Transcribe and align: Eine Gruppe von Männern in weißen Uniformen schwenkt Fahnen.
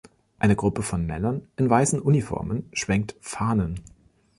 Eine 0.39 0.55
Gruppe 0.55 0.81
von 0.81 1.05
Männern 1.05 1.47
in 1.57 1.69
weißen 1.69 1.99
Uniformen 2.01 2.67
schwenkt 2.73 3.13
Fahnen. 3.21 3.79